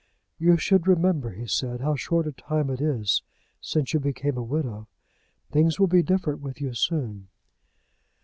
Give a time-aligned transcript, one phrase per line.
[0.39, 3.21] "You should remember," he said, "how short a time it is
[3.61, 4.87] since you became a widow.
[5.51, 7.27] Things will be different with you soon."